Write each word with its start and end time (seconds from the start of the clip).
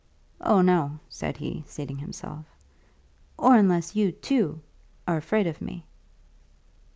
"Oh, 0.43 0.61
no," 0.63 0.97
said 1.09 1.37
he, 1.37 1.63
seating 1.67 1.99
himself. 1.99 2.47
"Or 3.37 3.55
unless 3.55 3.95
you, 3.95 4.11
too, 4.11 4.59
are 5.07 5.17
afraid 5.17 5.45
of 5.45 5.61
me." 5.61 5.85